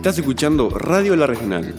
[0.00, 1.74] Estás escuchando Radio La Regional.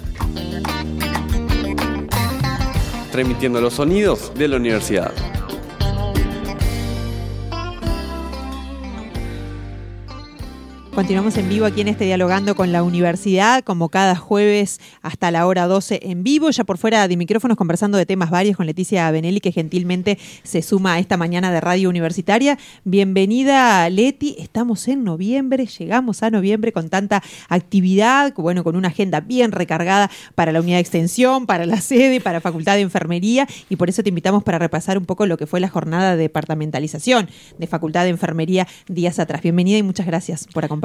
[3.12, 5.12] Transmitiendo los sonidos de la universidad.
[10.94, 15.48] Continuamos en vivo aquí en este Dialogando con la Universidad, como cada jueves hasta la
[15.48, 19.10] hora 12 en vivo, ya por fuera de micrófonos conversando de temas varios con Leticia
[19.10, 22.60] Benelli, que gentilmente se suma a esta mañana de Radio Universitaria.
[22.84, 24.36] Bienvenida, Leti.
[24.38, 30.12] Estamos en noviembre, llegamos a noviembre con tanta actividad, bueno, con una agenda bien recargada
[30.36, 34.03] para la unidad de extensión, para la sede, para Facultad de Enfermería, y por eso
[34.03, 38.03] te invitamos para repasar un poco lo que fue la jornada de departamentalización de Facultad
[38.03, 39.42] de Enfermería días atrás.
[39.42, 40.81] Bienvenida y muchas gracias por acompañarnos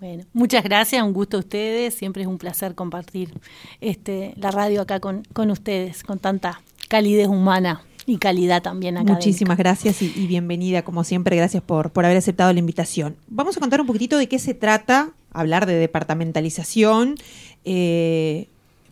[0.00, 3.32] bueno, muchas gracias, un gusto a ustedes, siempre es un placer compartir
[3.80, 9.12] este, la radio acá con, con ustedes, con tanta calidez humana y calidad también acá.
[9.12, 13.16] Muchísimas gracias y, bienvenida, como siempre, gracias por, por haber aceptado la invitación.
[13.28, 17.16] Vamos a contar un poquitito de qué se trata, hablar de departamentalización.
[17.64, 18.48] Eh,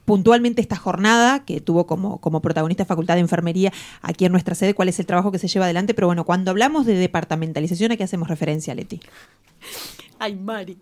[0.09, 4.73] puntualmente esta jornada que tuvo como, como protagonista Facultad de Enfermería aquí en nuestra sede,
[4.73, 7.97] cuál es el trabajo que se lleva adelante, pero bueno, cuando hablamos de departamentalización, ¿a
[7.99, 9.01] qué hacemos referencia, Leti?
[10.19, 10.79] Ay, Mari.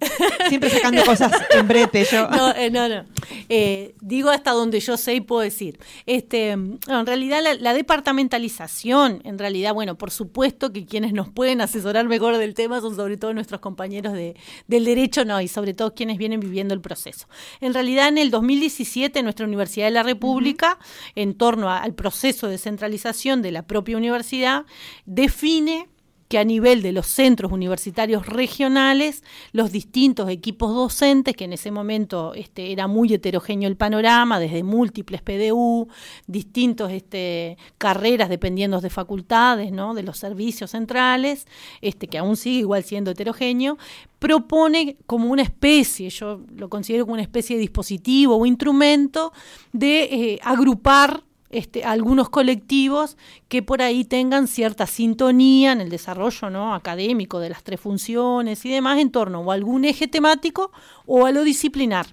[0.48, 2.29] Siempre sacando cosas en brete yo.
[2.29, 3.05] No, eh, no, no.
[3.48, 5.79] Eh, digo hasta donde yo sé y puedo decir.
[6.06, 12.07] Este, en realidad la, departamentalización, en realidad, bueno, por supuesto que quienes nos pueden asesorar
[12.09, 15.95] mejor del tema son sobre todo nuestros compañeros de, del derecho, no, y sobre todo
[15.95, 17.29] quienes vienen viviendo el proceso.
[17.61, 20.79] En realidad, en el 2017, nuestra Universidad de la República,
[21.14, 24.64] en torno al proceso de centralización de la propia universidad,
[25.05, 25.89] define
[26.28, 31.70] que a nivel de los centros universitarios regionales, los distintos equipos docentes, que en ese
[31.70, 35.88] momento este, era muy heterogéneo el panorama, desde múltiples PDU,
[36.27, 39.94] distintos este, carreras dependiendo de facultades, ¿no?
[39.94, 41.46] de los servicios centrales,
[41.80, 43.78] este, que aún sigue igual siendo heterogéneo,
[44.18, 49.33] propone como una especie, yo lo considero como una especie de dispositivo o instrumento
[49.72, 51.22] de eh, agrupar
[51.56, 53.17] este, algunos colectivos
[53.48, 56.74] que por ahí tengan cierta sintonía en el desarrollo ¿no?
[56.74, 60.70] académico de las tres funciones y demás en torno o a algún eje temático
[61.06, 62.06] o a lo disciplinar.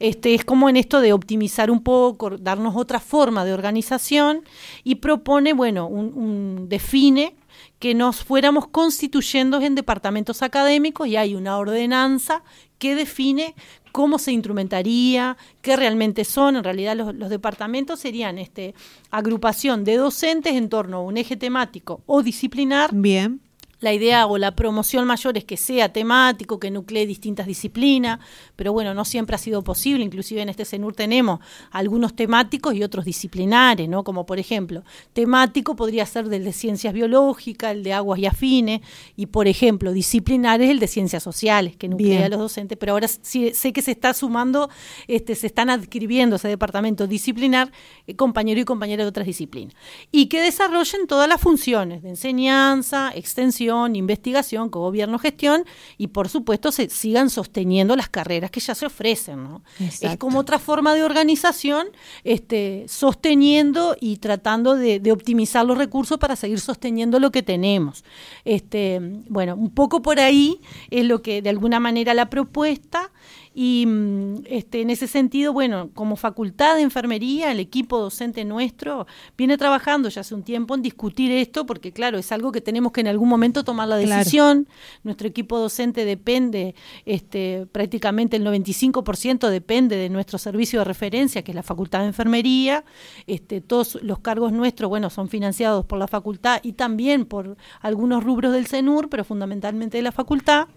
[0.00, 4.42] Este, es como en esto de optimizar un poco, darnos otra forma de organización
[4.82, 7.36] y propone, bueno, un define
[7.78, 12.42] que nos fuéramos constituyendo en departamentos académicos y hay una ordenanza
[12.80, 13.54] que define
[13.92, 16.56] cómo se instrumentaría, qué realmente son.
[16.56, 18.74] En realidad los, departamentos serían este,
[19.12, 22.90] agrupación de docentes en torno a un eje temático o disciplinar.
[22.92, 23.40] Bien
[23.80, 28.20] la idea o la promoción mayor es que sea temático, que nuclee distintas disciplinas,
[28.56, 32.82] pero bueno, no siempre ha sido posible, inclusive en este CENUR tenemos algunos temáticos y
[32.82, 34.04] otros disciplinares, ¿no?
[34.04, 38.82] Como por ejemplo, temático podría ser del de ciencias biológicas, el de aguas y afines,
[39.16, 42.92] y por ejemplo, disciplinar es el de ciencias sociales, que nuclea a los docentes, pero
[42.92, 44.68] ahora sí, sé que se está sumando,
[45.08, 47.72] este, se están adquiriendo ese departamento disciplinar,
[48.06, 49.74] eh, compañero y compañera de otras disciplinas,
[50.12, 55.64] y que desarrollen todas las funciones de enseñanza, extensión, investigación, gobierno, gestión
[55.98, 59.42] y por supuesto se sigan sosteniendo las carreras que ya se ofrecen.
[59.42, 59.62] ¿no?
[59.78, 61.88] Es como otra forma de organización,
[62.24, 68.04] este, sosteniendo y tratando de, optimizar los recursos para seguir sosteniendo lo que tenemos.
[68.44, 70.60] Este, bueno, un poco por ahí
[70.90, 73.10] es lo que de alguna manera la propuesta
[73.52, 79.06] y mm, este, en ese sentido, bueno, como facultad de enfermería, el equipo docente nuestro
[79.36, 82.92] viene trabajando ya hace un tiempo en discutir esto, porque claro, es algo que tenemos
[82.92, 84.68] que en algún momento tomar la decisión.
[85.02, 86.74] Nuestro equipo docente depende,
[87.04, 92.06] este, prácticamente el 95% depende de nuestro servicio de referencia, que es la Facultad de
[92.06, 92.84] Enfermería.
[93.26, 98.22] Este, todos los cargos nuestros, bueno, son financiados por la facultad y también por algunos
[98.22, 100.68] rubros del CENUR, pero fundamentalmente de la facultad.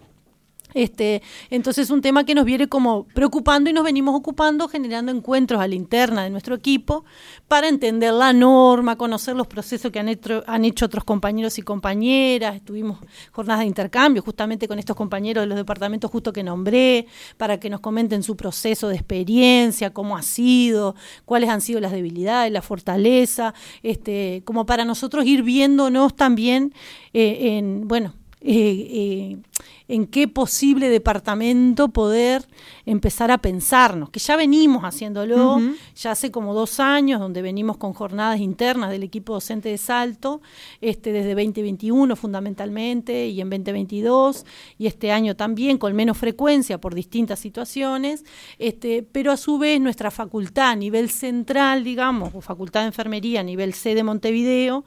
[0.74, 5.12] Este, entonces es un tema que nos viene como preocupando y nos venimos ocupando, generando
[5.12, 7.04] encuentros a la interna de nuestro equipo
[7.46, 11.62] para entender la norma, conocer los procesos que han hecho, han hecho otros compañeros y
[11.62, 12.56] compañeras.
[12.56, 12.98] Estuvimos
[13.30, 17.06] jornadas de intercambio justamente con estos compañeros de los departamentos justo que nombré,
[17.36, 21.92] para que nos comenten su proceso de experiencia, cómo ha sido, cuáles han sido las
[21.92, 26.74] debilidades, la fortaleza, este, como para nosotros ir viéndonos también
[27.12, 28.14] eh, en, bueno,
[28.46, 29.36] eh, eh,
[29.94, 32.48] en qué posible departamento poder
[32.84, 35.60] empezar a pensarnos, que ya venimos haciéndolo,
[35.94, 40.42] ya hace como dos años, donde venimos con jornadas internas del equipo docente de Salto,
[40.80, 44.44] este, desde 2021 fundamentalmente y en 2022,
[44.78, 48.24] y este año también con menos frecuencia por distintas situaciones,
[48.58, 53.40] este, pero a su vez nuestra facultad a nivel central, digamos, o facultad de enfermería
[53.40, 54.84] a nivel C de Montevideo,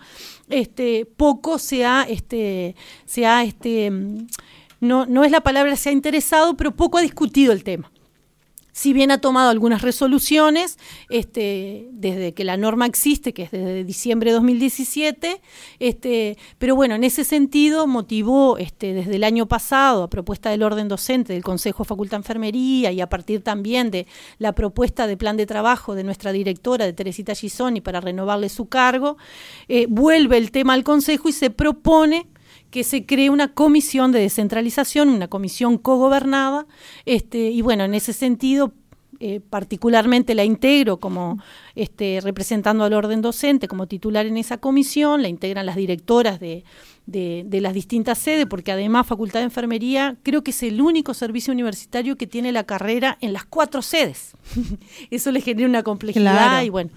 [0.50, 2.76] este, poco se ha, este,
[3.06, 3.90] se ha este,
[4.80, 7.92] no, no es la palabra se ha interesado, pero poco ha discutido el tema.
[8.78, 10.78] si bien ha tomado algunas resoluciones,
[11.10, 15.42] este, desde que la norma existe, que es desde diciembre de 2017,
[15.80, 20.62] este, pero bueno, en ese sentido motivó este, desde el año pasado, a propuesta del
[20.62, 24.06] orden docente del Consejo de Facultad de Enfermería y a partir también de
[24.38, 28.68] la propuesta de plan de trabajo de nuestra directora, de Teresita Gisoni, para renovarle su
[28.68, 29.18] cargo,
[29.70, 32.28] eh, vuelve el tema al Consejo y se propone
[32.70, 36.66] que se cree una comisión de descentralización, una comisión cogobernada,
[37.06, 38.74] este, y bueno, en ese sentido
[39.20, 41.42] eh, particularmente la integro como
[41.74, 46.64] este, representando al orden docente, como titular en esa comisión, la integran las directoras de,
[47.08, 51.52] de, las distintas sedes, porque además Facultad de Enfermería creo que es el único servicio
[51.52, 54.34] universitario que tiene la carrera en las cuatro sedes.
[55.10, 56.92] Eso le genera una complejidad y bueno,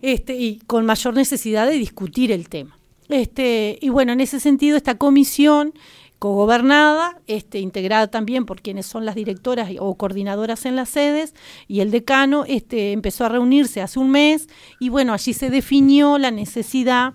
[0.00, 2.79] este, y con mayor necesidad de discutir el tema.
[3.10, 5.74] Este, y bueno, en ese sentido, esta comisión
[6.18, 11.34] cogobernada, este, integrada también por quienes son las directoras o coordinadoras en las sedes,
[11.66, 14.48] y el decano este, empezó a reunirse hace un mes,
[14.78, 17.14] y bueno, allí se definió la necesidad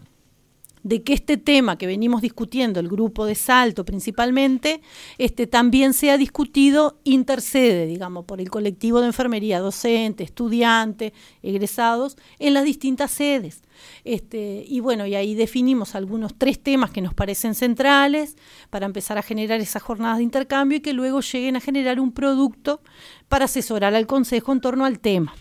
[0.86, 4.82] de que este tema que venimos discutiendo, el grupo de Salto principalmente,
[5.18, 11.12] este, también sea discutido intercede, digamos, por el colectivo de enfermería, docente, estudiante,
[11.42, 13.64] egresados, en las distintas sedes.
[14.04, 18.38] Este, y bueno, y ahí definimos algunos tres temas que nos parecen centrales
[18.70, 22.12] para empezar a generar esas jornadas de intercambio y que luego lleguen a generar un
[22.12, 22.80] producto
[23.28, 25.34] para asesorar al Consejo en torno al tema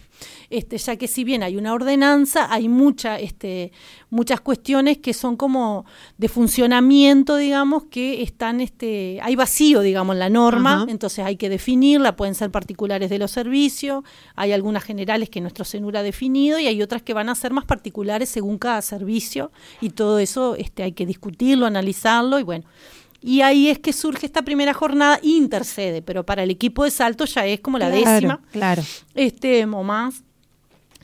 [0.51, 3.73] este, ya que si bien hay una ordenanza, hay mucha, este,
[4.11, 5.85] muchas cuestiones que son como
[6.19, 11.49] de funcionamiento, digamos, que están, este, hay vacío, digamos, en la norma, entonces hay que
[11.49, 16.59] definirla, pueden ser particulares de los servicios, hay algunas generales que nuestro CENUR ha definido
[16.59, 19.51] y hay otras que van a ser más particulares según cada servicio
[19.81, 22.65] y todo eso este, hay que discutirlo, analizarlo y bueno.
[23.26, 27.25] Y ahí es que surge esta primera jornada intercede, pero para el equipo de salto
[27.25, 28.43] ya es como la décima.
[28.53, 28.82] Claro.
[29.15, 30.23] Este, o más.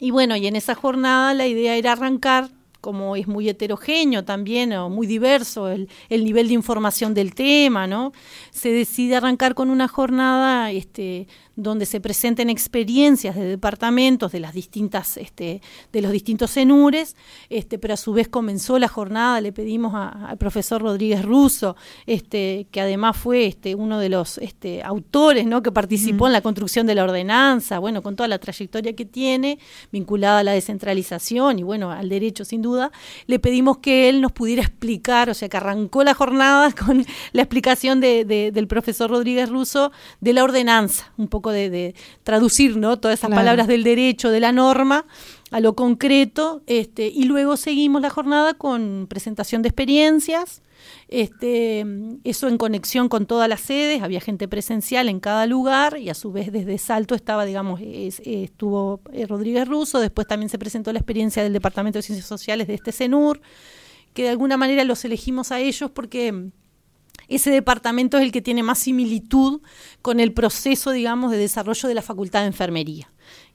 [0.01, 2.51] Y bueno, y en esa jornada la idea era arrancar
[2.83, 7.87] como es muy heterogéneo también, o muy diverso el, el, nivel de información del tema,
[7.87, 8.13] ¿no?
[8.51, 11.27] Se decide arrancar con una jornada este,
[11.63, 15.61] donde se presenten experiencias de departamentos de las distintas, este,
[15.93, 17.17] de los distintos cenures,
[17.49, 21.77] este, pero a su vez comenzó la jornada, le pedimos al profesor Rodríguez Russo,
[22.07, 25.63] este, que además fue este, uno de los este, autores ¿no?
[25.63, 29.59] que participó en la construcción de la ordenanza, bueno, con toda la trayectoria que tiene,
[29.93, 32.91] vinculada a la descentralización y bueno, al derecho sin duda,
[33.27, 37.43] le pedimos que él nos pudiera explicar, o sea, que arrancó la jornada con la
[37.43, 42.99] explicación de, del profesor Rodríguez Russo de la ordenanza, un poco de, traducir ¿no?
[42.99, 45.07] todas esas palabras del derecho, de la norma,
[45.51, 50.63] a lo concreto, este, y luego seguimos la jornada con presentación de experiencias,
[51.09, 51.85] este,
[52.25, 56.15] eso en conexión con todas las sedes, había gente presencial en cada lugar y a
[56.15, 61.01] su vez desde Salto estaba, digamos, estuvo eh, Rodríguez Russo, después también se presentó la
[61.01, 63.41] experiencia del Departamento de Ciencias Sociales de este CENUR,
[64.15, 66.51] que de alguna manera los elegimos a ellos porque
[67.29, 69.61] ese departamento es el que tiene más similitud
[70.03, 73.11] con el proceso, digamos, de desarrollo de la Facultad de Enfermería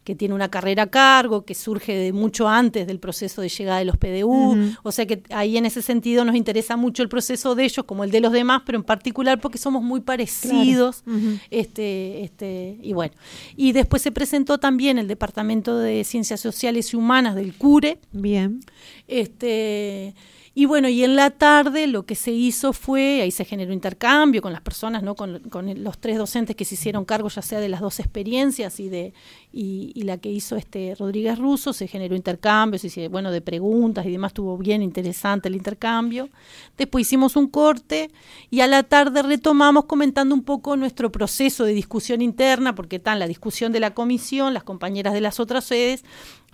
[0.06, 3.80] que tiene una carrera a cargo, que surge de mucho antes del proceso de llegada
[3.80, 7.56] de los PDU, o sea que ahí en ese sentido nos interesa mucho el proceso
[7.56, 11.04] de ellos como el de los demás, pero en particular porque somos muy parecidos,
[11.50, 13.16] este, este, y bueno.
[13.57, 17.97] Y después se presentó también el Departamento de Ciencias Sociales y Humanas del CURE.
[18.12, 18.59] Bien.
[19.07, 20.14] Este
[20.57, 24.42] y bueno, y en la tarde lo que se hizo fue, ahí se generó intercambio
[24.42, 25.14] con las personas, ¿no?
[25.14, 28.80] con, con los tres docentes que se hicieron cargo ya sea de las dos experiencias
[28.80, 29.14] y de
[29.52, 34.12] y, la que hizo este Rodríguez Russo, se generó intercambio, se bueno, de preguntas y
[34.12, 36.30] demás, estuvo bien interesante el intercambio.
[36.78, 38.09] Después hicimos un corte
[38.50, 43.19] y a la tarde retomamos comentando un poco nuestro proceso de discusión interna, porque en
[43.19, 46.04] la discusión de la comisión, las compañeras de las otras sedes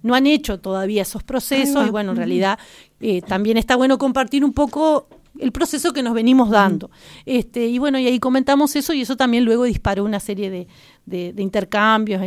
[0.04, 2.60] no han hecho todavía esos procesos y bueno, en realidad
[3.00, 5.08] eh, también está bueno compartir un poco
[5.40, 6.92] el proceso que nos venimos dando.
[7.26, 10.68] Este, y bueno, y ahí comentamos eso y eso también luego disparó una serie de,
[11.06, 12.22] de, intercambios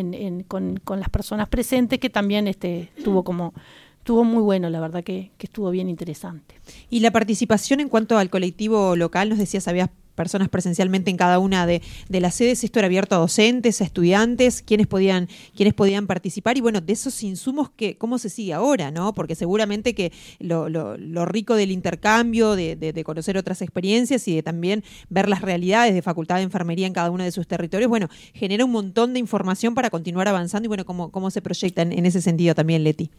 [0.48, 3.54] con, con, las personas presentes que también este, tuvo como
[3.98, 6.60] estuvo muy bueno, la verdad que, que, estuvo bien interesante.
[6.90, 11.38] Y la participación en cuanto al colectivo local, nos decías, habías personas presencialmente en cada
[11.38, 12.64] una de, las sedes.
[12.64, 16.92] Esto era abierto a docentes, a estudiantes, quienes podían, quienes podían participar y bueno, de
[16.92, 19.14] esos insumos que, cómo se sigue ahora, ¿no?
[19.14, 24.42] Porque seguramente que lo, lo, rico del intercambio, de, de, conocer otras experiencias y de
[24.42, 28.08] también ver las realidades de Facultad de Enfermería en cada uno de sus territorios, bueno,
[28.34, 32.06] genera un montón de información para continuar avanzando y bueno, cómo, cómo se proyecta en,
[32.06, 33.10] ese sentido también, Leti.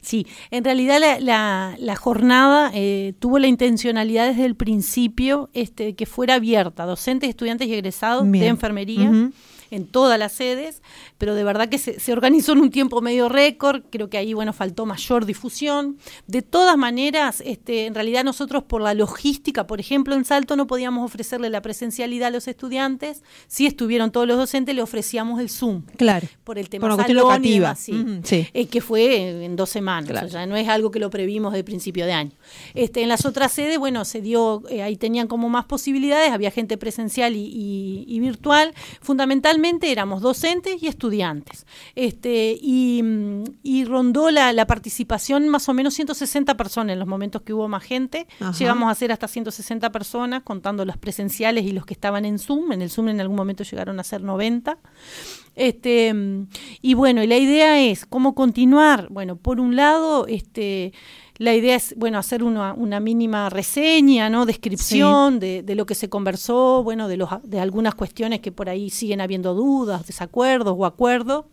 [0.00, 6.06] Sí, en realidad la, la, jornada eh, tuvo la intencionalidad desde el principio este, que
[6.06, 9.10] fuera abierta, docentes, estudiantes y egresados de enfermería.
[9.74, 10.82] En todas las sedes,
[11.18, 14.34] pero de verdad que se, se organizó en un tiempo medio récord, creo que ahí,
[14.34, 15.98] bueno, faltó mayor difusión.
[16.26, 20.66] De todas maneras, este, en realidad nosotros por la logística, por ejemplo, en Salto no
[20.66, 25.50] podíamos ofrecerle la presencialidad a los estudiantes, si estuvieron todos los docentes le ofrecíamos el
[25.50, 25.82] Zoom.
[25.96, 26.26] Claro.
[26.44, 28.04] Por el tema Por salón y demás, sí.
[28.24, 28.46] Sí.
[28.54, 30.26] Eh, que fue en dos semanas, Claro.
[30.26, 32.32] o sea, no es algo que lo previmos de principio de año.
[32.74, 36.50] Este, en las otras sedes, bueno, se dio, eh, ahí tenían como más posibilidades, había
[36.50, 38.72] gente presencial y, y- y virtual.
[39.00, 41.66] Fundamentalmente éramos docentes y estudiantes.
[41.94, 47.08] Este, y, mm, y rondó la, la participación más o menos 160 personas en los
[47.08, 48.26] momentos que hubo más gente.
[48.40, 48.52] Ajá.
[48.58, 52.72] Llegamos a ser hasta 160 personas, contando los presenciales y los que estaban en Zoom.
[52.72, 54.78] En el Zoom en algún momento llegaron a ser 90.
[55.56, 56.48] Este, mm,
[56.82, 59.08] y bueno, y la idea es cómo continuar.
[59.10, 60.92] Bueno, por un lado, este,
[61.38, 64.46] la idea es, bueno, hacer una, una mínima reseña, ¿no?
[64.46, 68.68] Descripción de, de lo que se conversó, bueno, de los, de algunas cuestiones que por
[68.68, 71.46] ahí siguen habiendo dudas, desacuerdos o acuerdos.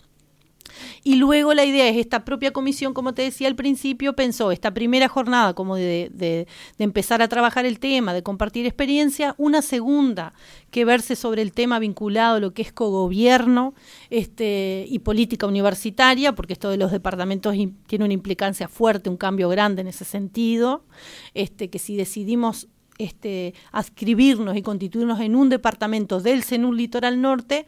[1.03, 4.72] Y luego la idea es, esta propia comisión, como te decía al principio, pensó esta
[4.72, 10.34] primera jornada como de, de- empezar a trabajar el tema, de compartir experiencia, una segunda
[10.70, 13.74] que verse sobre el tema vinculado a lo que es cogobierno
[14.12, 17.55] este, y política universitaria, porque esto de los departamentos
[17.88, 20.86] tiene una implicancia fuerte, un cambio grande en ese sentido,
[21.34, 22.67] este, que si decidimos
[23.00, 27.65] este, adscribirnos y constituirnos en un departamento del CENUR Litoral Norte,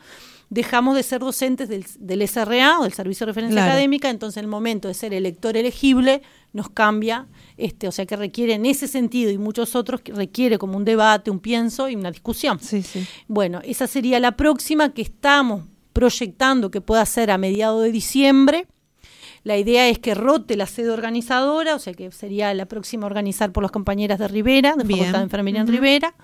[0.53, 3.71] dejamos de ser docentes del, del SRA o del Servicio de Referencia Claro.
[3.71, 6.21] Académica, entonces el momento de ser elector elegible
[6.53, 10.59] nos cambia, este, o sea que requiere en ese sentido y muchos otros que requiere
[10.59, 12.59] como un debate, un pienso y una discusión.
[12.59, 13.05] Sí, sí.
[13.27, 18.67] Bueno, esa sería la próxima que estamos proyectando que pueda ser a mediados de diciembre.
[19.43, 23.07] La idea es que rote la sede organizadora, o sea que sería la próxima a
[23.07, 24.99] organizar por las compañeras de Rivera, de Bien.
[24.99, 25.67] Facultad de Enfermería en.
[25.67, 26.15] Rivera,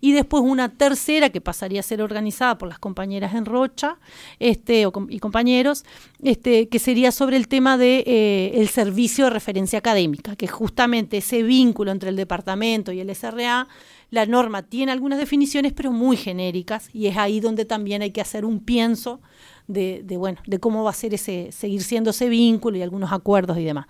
[0.00, 3.98] y después una tercera que pasaría a ser organizada por las compañeras en Rocha
[4.38, 5.84] este, o y compañeros,
[6.22, 11.18] este, que sería sobre el tema de eh, el servicio de referencia académica, que justamente
[11.18, 13.68] ese vínculo entre el departamento y el SRA,
[14.10, 18.20] la norma tiene algunas definiciones, pero muy genéricas, y es ahí donde también hay que
[18.20, 19.20] hacer un pienso
[19.68, 23.12] de, de, bueno, de cómo va a ser ese, seguir siendo ese vínculo y algunos
[23.12, 23.86] acuerdos y demás.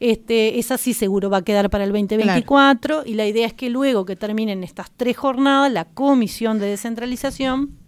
[0.00, 3.70] Este, esa sí seguro va a quedar para el 2024 y la idea es que
[3.70, 7.83] luego que terminen estas tres jornadas, la comisión de descentralización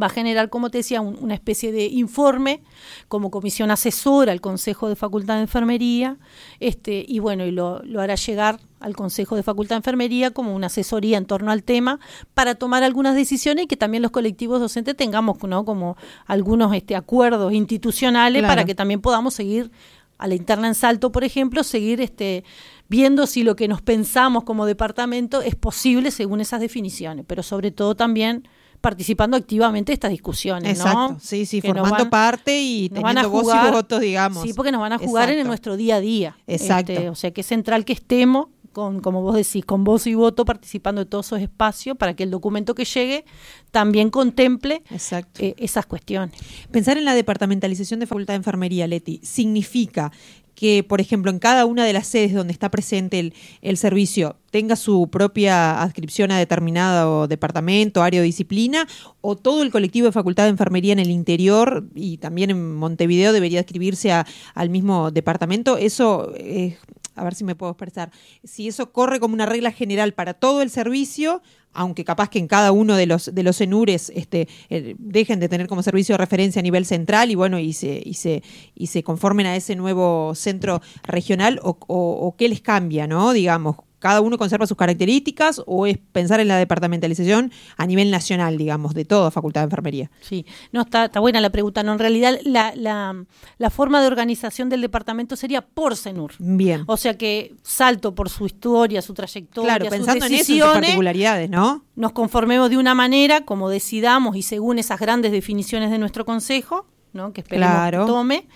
[0.00, 2.62] va a generar, como te decía, un- una especie de informe
[3.08, 6.16] como comisión asesora al Consejo de Facultad de Enfermería,
[6.60, 10.54] este, y bueno, y lo, lo hará llegar al Consejo de Facultad de Enfermería como
[10.54, 12.00] una asesoría en torno al tema
[12.34, 15.64] para tomar algunas decisiones y que también los colectivos docentes tengamos ¿no?
[15.64, 15.96] como
[16.26, 18.52] algunos este, acuerdos institucionales Claro.
[18.52, 19.70] para que también podamos seguir
[20.18, 22.44] a la interna en Salto, por ejemplo, seguir este,
[22.88, 27.70] viendo si lo que nos pensamos como departamento es posible según esas definiciones, pero sobre
[27.70, 28.46] todo también
[28.84, 31.12] participando activamente de estas discusiones, Exacto.
[31.14, 31.18] ¿no?
[31.18, 34.42] Sí, sí, Que formando van- parte y teniendo voz y votos, digamos.
[34.42, 36.36] Sí, porque nos van a jugar en nuestro día a día.
[36.46, 36.92] Exacto.
[36.92, 40.14] Este, o sea, que es central que estemos, con, como vos decís, con voz y
[40.14, 43.24] voto, participando de todos esos espacios para que el documento que llegue
[43.70, 45.40] también contemple Exacto.
[45.42, 46.38] eh, esas cuestiones.
[46.70, 50.12] Pensar en la departamentalización de Facultad de Enfermería, Leti, significa
[50.54, 54.36] que, por ejemplo, en cada una de las sedes donde está presente el, el servicio
[54.50, 58.86] tenga su propia adscripción a determinado departamento, área o disciplina,
[59.20, 63.32] o todo el colectivo de Facultad de Enfermería en el interior y también en Montevideo
[63.32, 65.76] debería adscribirse a- al mismo departamento.
[65.76, 66.76] Eso, eh,
[67.14, 68.10] a ver si me puedo expresar,
[68.42, 71.42] si eso corre como una regla general para todo el servicio,
[71.72, 75.48] aunque capaz que en cada uno de los de los enures este, eh, dejen de
[75.48, 78.42] tener como servicio de referencia a nivel central y bueno y se y se
[78.74, 84.20] y se conformen a ese nuevo centro regional o, qué les cambia no digamos cada
[84.20, 89.06] uno conserva sus características o es pensar en la departamentalización a nivel nacional digamos de
[89.06, 91.82] toda facultad de enfermería Sí, no, está, está buena la pregunta.
[91.82, 93.24] No, en realidad la, la,
[93.56, 96.32] la forma de organización del departamento sería por CENUR.
[96.38, 100.34] bien O sea que salto por su historia, su trayectoria, claro sus pensando en eso
[100.34, 105.00] en sus decisiones, particularidades no nos conformemos de una manera como decidamos y según esas
[105.00, 107.32] grandes definiciones de nuestro consejo, ¿no?
[107.32, 108.04] que esperemos Claro.
[108.04, 108.46] que tome,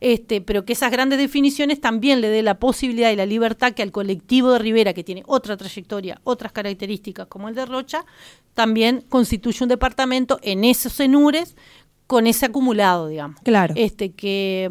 [0.00, 3.82] este, pero que esas grandes definiciones también le dé la posibilidad y la libertad que
[3.82, 8.04] al colectivo de Rivera, que tiene otra trayectoria, otras características como el de Rocha,
[8.54, 11.56] también constituye un departamento en esos enures
[12.06, 13.40] con ese acumulado, digamos.
[13.42, 14.70] claro Este, que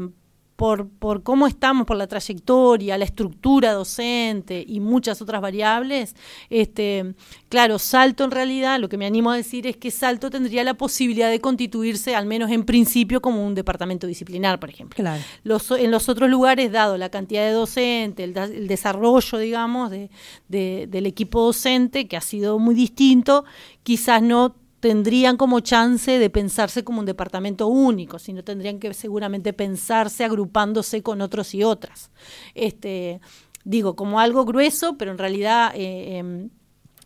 [0.56, 6.16] por, por cómo estamos, por la trayectoria, la estructura docente y muchas otras variables,
[6.50, 7.16] este,
[7.50, 10.76] claro, Salto en realidad, lo que me animo a decir es que Salto tendría la
[10.76, 14.96] posibilidad de constituirse, al menos en principio, como un departamento disciplinar, por ejemplo.
[14.96, 19.90] claro Los, en los otros lugares, dado la cantidad de docentes, el, el desarrollo, digamos,
[19.90, 20.10] de,
[20.50, 23.44] de- del equipo docente, que ha sido muy distinto,
[23.84, 29.54] quizás no tendrían como chance de pensarse como un departamento único, sino tendrían que seguramente
[29.54, 32.12] pensarse agrupándose con otros y otras.
[32.54, 33.22] Este,
[33.64, 36.50] digo, como algo grueso, pero en realidad eh, em,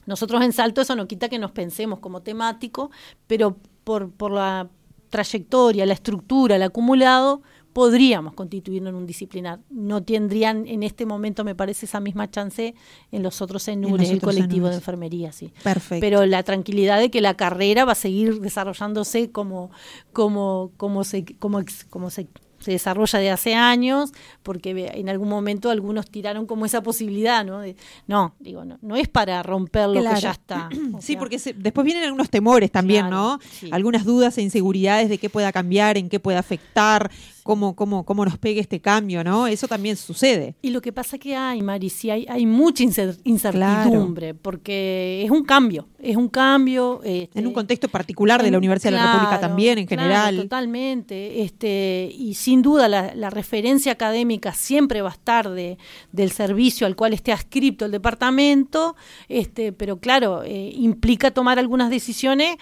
[0.07, 2.89] nosotros en Salto eso no quita que nos pensemos como temático,
[3.27, 4.71] pero por, por la
[5.11, 7.43] trayectoria, la estructura, el acumulado,
[7.77, 9.59] podríamos constituirnos en un disciplinar.
[9.69, 12.73] No tendrían en este momento, me parece, esa misma chance
[13.11, 15.53] en los otros ENURES, el colectivo de enfermería, sí.
[15.61, 16.01] Perfecto.
[16.01, 19.69] Pero la tranquilidad de que la carrera va a seguir desarrollándose como,
[20.11, 22.27] como, como se, como, como se
[22.59, 24.11] se desarrolla de hace años,
[24.43, 27.61] porque en algún momento algunos tiraron como esa posibilidad, ¿no?
[28.07, 30.69] no, digo, no, no es para romper lo que ya está.
[30.99, 33.39] sí, porque después vienen algunos temores también, ¿no?
[33.71, 37.11] Algunas dudas e inseguridades de qué pueda cambiar, en qué puede afectar,
[37.47, 39.47] cómo, cómo, cómo nos pegue este cambio, ¿no?
[39.47, 40.55] Eso también sucede.
[40.61, 42.83] Y lo que pasa que hay, Mari, sí hay, hay mucha
[43.23, 47.01] incertidumbre, porque es un cambio, es un cambio.
[47.03, 50.35] Este, en un contexto particular de la Universidad de la República también, en general.
[50.35, 51.41] totalmente.
[51.41, 55.77] Este, y sin duda la, referencia académica siempre va a estar de,
[56.11, 58.95] del servicio al cual esté adscrito el departamento,
[59.29, 62.57] este, pero claro, eh, implica tomar algunas decisiones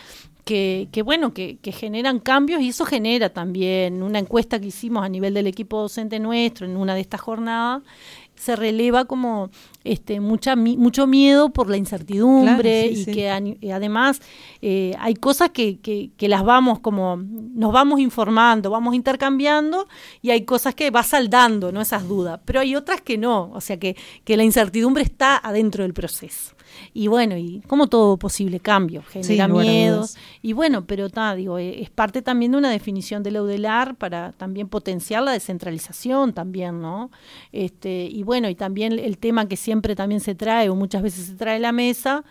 [0.45, 5.03] que, que bueno, que, que, generan cambios y eso genera también una encuesta que hicimos
[5.03, 7.81] a nivel del equipo docente nuestro en una de estas jornadas,
[8.35, 9.49] se releva como
[9.83, 13.29] este, mucha, mucho miedo por la incertidumbre y que
[13.73, 14.21] además
[14.61, 19.87] eh, hay cosas que, que, que, las vamos como, nos vamos informando, vamos intercambiando
[20.21, 21.81] y hay cosas que va saldando, ¿no?
[21.81, 25.83] Esas dudas, pero hay otras que no, o sea que, que la incertidumbre está adentro
[25.83, 26.55] del proceso.
[26.93, 30.17] Y bueno, y como todo posible cambio, genera miedos.
[30.41, 34.31] Y bueno, pero está, digo, eh, es parte también de una definición del EUDELAR para
[34.33, 37.11] también potenciar la descentralización también, ¿no?
[37.51, 41.25] Este, y bueno, y también el tema que siempre también se trae o muchas veces
[41.25, 42.23] se trae a la mesa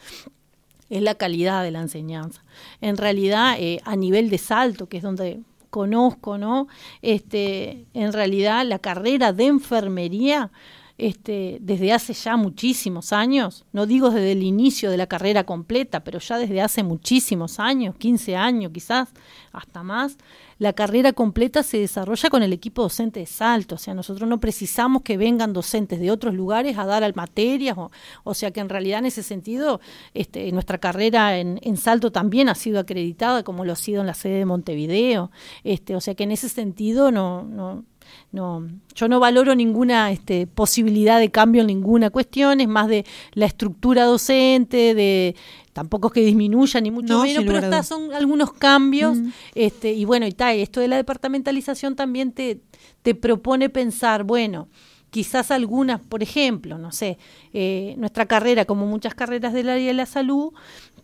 [0.90, 2.44] es la calidad de la enseñanza.
[2.80, 5.40] En realidad, eh, a nivel de salto, que es donde
[5.70, 6.68] conozco, ¿no?
[7.02, 10.52] Este, en realidad la carrera de enfermería
[10.96, 16.04] este, desde hace ya muchísimos años, no digo desde el inicio de la carrera completa,
[16.04, 19.08] pero ya desde hace muchísimos años, 15 años quizás,
[19.52, 20.16] hasta más,
[20.58, 24.38] la carrera completa se desarrolla con el equipo docente de Salto, o sea, nosotros no
[24.38, 27.90] precisamos que vengan docentes de otros lugares a dar materias, o,
[28.22, 29.80] o sea que en realidad en ese sentido
[30.14, 34.14] este, nuestra carrera en, Salto también ha sido acreditada como lo ha sido en la
[34.14, 35.32] sede de Montevideo,
[35.64, 37.84] este, o sea que en ese sentido no, no
[38.32, 43.04] no, yo no valoro ninguna este, posibilidad de cambio en ninguna cuestión, es más de
[43.32, 45.36] la estructura docente, de
[45.72, 49.18] tampoco es que disminuya ni mucho menos, pero estas son algunos cambios,
[49.54, 52.60] este, y bueno, y tal, esto de la departamentalización también te,
[53.02, 54.68] te propone pensar, bueno,
[55.14, 57.18] quizás algunas, por ejemplo, no sé,
[57.52, 60.52] eh, nuestra carrera, como muchas carreras del área de la salud,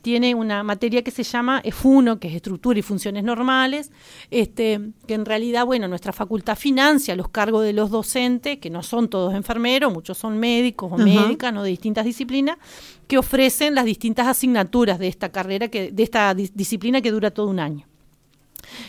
[0.03, 3.91] tiene una materia que se llama EFUNO, que es Estructura y Funciones Normales,
[4.31, 8.83] este, que en realidad, bueno, nuestra facultad financia los cargos de los docentes, que no
[8.83, 11.63] son todos enfermeros, muchos son médicos o médicas, ¿no?
[11.63, 12.59] de distintas disciplinas,
[13.07, 17.49] que ofrecen las distintas asignaturas de esta carrera, que, de esta disciplina que dura todo
[17.49, 17.87] un año.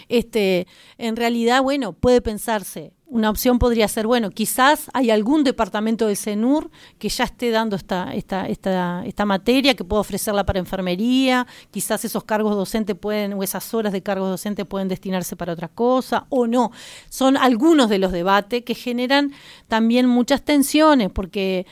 [0.10, 6.08] Este, en realidad, bueno, puede pensarse, una opción podría ser, bueno, quizás hay algún departamento
[6.08, 10.60] de CENUR que ya esté dando esta, esta, esta, esta materia, que pueda ofrecerla para
[10.60, 15.52] enfermería, quizás esos cargos docentes pueden, o esas horas de cargos docentes pueden destinarse para
[15.52, 16.72] otra cosa, o no.
[17.10, 19.34] Son algunos de los debates que generan
[19.68, 21.66] también muchas tensiones, porque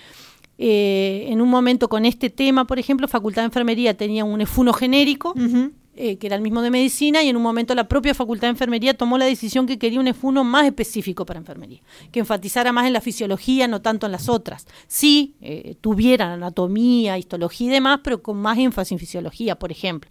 [0.58, 4.73] eh, en un momento con este tema, por ejemplo, Facultad de Enfermería tenía un EFUNO
[4.73, 5.34] genérico,
[6.01, 8.51] eh, que era el mismo de medicina, y en un momento la propia Facultad de
[8.51, 11.81] Enfermería tomó la decisión que quería un EFUNO más específico para enfermería,
[12.13, 14.65] que enfatizara más en la fisiología, no tanto en las otras.
[14.88, 20.09] Sí, eh, tuvieran anatomía, histología y demás, pero con más énfasis en fisiología, por ejemplo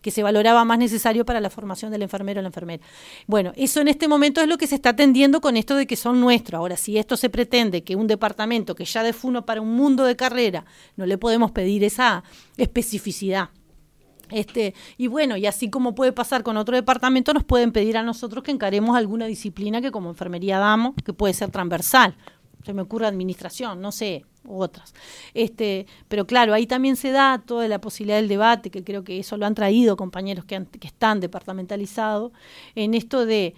[0.00, 2.84] que se valoraba más necesario para la formación del enfermero o la enfermera.
[3.26, 5.96] Bueno, eso en este momento es lo que se está atendiendo con esto de que
[5.96, 6.58] son nuestros.
[6.58, 10.04] Ahora, si esto se pretende que un departamento que ya de FUNO para un mundo
[10.04, 10.64] de carrera,
[10.96, 12.22] no le podemos pedir esa
[12.56, 13.50] especificidad.
[14.30, 18.02] Este, y bueno, y así como puede pasar con otro departamento, nos pueden pedir a
[18.02, 22.16] nosotros que encaremos alguna disciplina que como enfermería damos, que puede ser transversal.
[22.64, 24.94] Se me ocurre administración, no sé, otras.
[25.34, 29.18] Este, pero claro, ahí también se da toda la posibilidad del debate, que creo que
[29.18, 32.32] eso lo han traído compañeros que, que están departamentalizados,
[32.74, 33.54] en esto de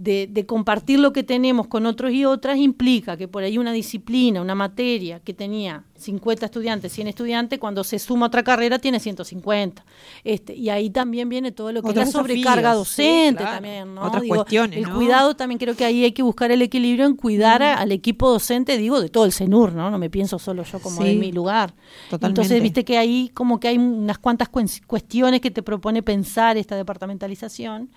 [0.00, 3.70] de, de, compartir lo que tenemos con otros y otras implica que por ahí una
[3.70, 8.98] disciplina, una materia que tenía 50 estudiantes, 100 estudiantes, cuando se suma otra carrera tiene
[8.98, 9.84] 150.
[10.24, 14.04] Este, y ahí también viene todo lo que es la sobrecarga docente también, ¿no?
[14.04, 17.62] Otras cuestiones, el cuidado también creo que ahí hay que buscar el equilibrio en cuidar
[17.62, 19.90] al equipo docente, digo, de todo el CENUR, ¿no?
[19.90, 21.74] No me pienso solo yo como en mi lugar.
[22.08, 22.26] Totalmente.
[22.40, 26.74] Entonces, viste que ahí como que hay unas cuantas cuestiones que te propone pensar esta
[26.74, 27.90] departamentalización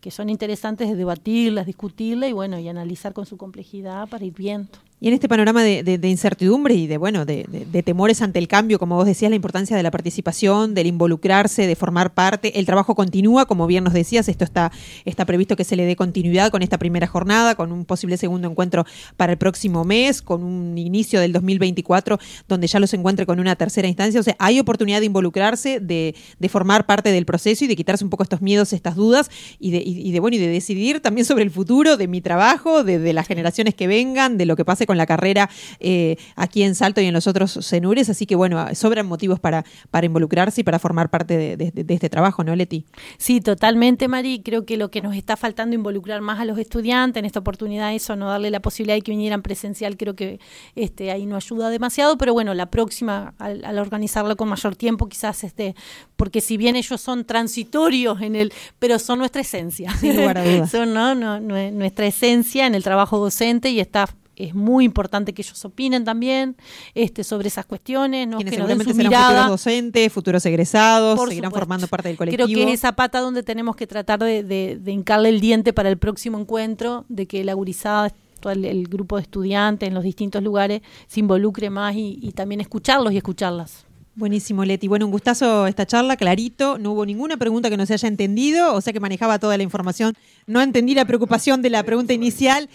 [0.00, 4.34] que son interesantes de debatirlas, discutirlas y bueno, y analizar con su complejidad para ir
[4.34, 4.78] viendo.
[4.98, 8.96] Y en este panorama de, incertidumbre y de bueno de, temores ante el cambio, como
[8.96, 13.44] vos decías, la importancia de la participación, del involucrarse, de formar parte, el trabajo continúa,
[13.44, 14.72] como bien nos decías, esto está,
[15.04, 18.48] está previsto que se le dé continuidad con esta primera jornada, con un posible segundo
[18.48, 18.86] encuentro
[19.18, 23.54] para el próximo mes, con un inicio del 2024 donde ya los encuentre con una
[23.54, 24.18] tercera instancia.
[24.18, 26.14] O sea, hay oportunidad de involucrarse, de,
[26.48, 29.82] formar parte del proceso y de quitarse un poco estos miedos, estas dudas y de,
[29.84, 33.12] y de bueno y de decidir también sobre el futuro de mi trabajo, de, de
[33.12, 37.00] las generaciones que vengan, de lo que pase con la carrera eh, aquí en Salto
[37.00, 40.78] y en los otros cenures, así que bueno, sobran motivos para, para involucrarse y para
[40.78, 42.84] formar parte de, este trabajo, ¿no, Leti?
[43.18, 44.42] Sí, totalmente, Mari.
[44.42, 47.94] Creo que lo que nos está faltando involucrar más a los estudiantes en esta oportunidad,
[47.94, 50.40] eso, no darle la posibilidad de que vinieran presencial, creo que
[50.74, 55.44] este, ahí no ayuda demasiado, pero bueno, la próxima, al, organizarlo con mayor tiempo, quizás
[55.44, 55.74] este,
[56.16, 59.92] porque si bien ellos son transitorios en el, pero son nuestra esencia.
[59.96, 60.70] Sin lugar a dudas.
[60.70, 61.14] son ¿no?
[61.14, 66.04] No, nuestra esencia en el trabajo docente y está es muy importante que ellos opinen
[66.04, 66.56] también
[66.94, 68.38] este, sobre esas cuestiones, ¿no?
[68.38, 72.46] que nos den su futuros docentes, futuros egresados, seguirán formando parte del colectivo.
[72.46, 75.88] Creo que es esa pata donde tenemos que tratar de, de, hincarle el diente para
[75.88, 80.42] el próximo encuentro, de que la gurizada todo el, grupo de estudiantes en los distintos
[80.42, 83.86] lugares se involucre más y, y también escucharlos y escucharlas.
[84.16, 84.88] Buenísimo, Leti.
[84.88, 86.78] Bueno, un gustazo esta charla, clarito.
[86.78, 89.62] No hubo ninguna pregunta que no se haya entendido, o sea que manejaba toda la
[89.62, 90.14] información.
[90.46, 92.70] No entendí la preocupación de la pregunta inicial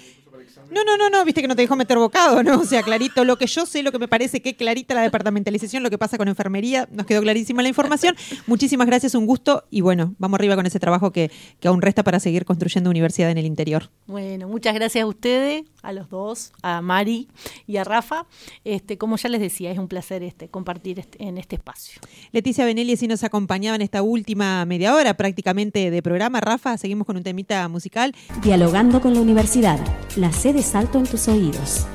[0.72, 2.60] no, no, no, no, viste que no te dejó meter bocado, ¿no?
[2.62, 5.84] O sea, clarito, lo que yo sé, lo que me parece que clarita la departamentalización,
[5.84, 8.16] lo que pasa con enfermería, nos quedó clarísima la información.
[8.48, 11.30] Muchísimas gracias, un gusto y bueno, vamos arriba con ese trabajo que,
[11.60, 13.90] que aún resta para seguir construyendo universidad en el interior.
[14.08, 17.28] Bueno, muchas gracias a ustedes, a los dos, a Mari
[17.68, 18.26] y a Rafa.
[18.64, 22.00] Este, como ya les decía, es un placer este, compartir este, en este espacio.
[22.32, 26.40] Leticia Benelli sí nos acompañaba en esta última media hora prácticamente de programa.
[26.40, 28.16] Rafa, seguimos con un temita musical.
[28.42, 29.80] Dialogando con la universidad,
[30.16, 31.86] la sede salto en tus oídos.